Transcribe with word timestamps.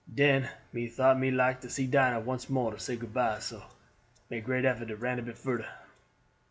Den 0.11 0.49
me 0.73 0.87
thought 0.87 1.19
me 1.19 1.29
like 1.29 1.61
to 1.61 1.69
see 1.69 1.85
Dinah 1.85 2.21
once 2.21 2.49
more 2.49 2.71
to 2.71 2.79
say 2.79 2.95
good 2.95 3.13
by, 3.13 3.37
so 3.37 3.61
make 4.31 4.45
great 4.45 4.65
effort 4.65 4.89
and 4.89 4.99
ran 4.99 5.19
a 5.19 5.21
bit 5.21 5.37
furder." 5.37 5.69